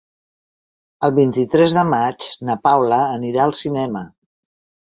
[1.07, 4.05] El vint-i-tres de maig na Paula anirà al cinema.